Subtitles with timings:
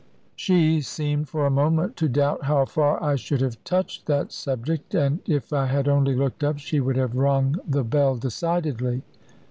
[0.35, 4.95] She seemed for a moment to doubt how far I should have touched that subject;
[4.95, 9.03] and if I had only looked up she would have rung the bell decidedly.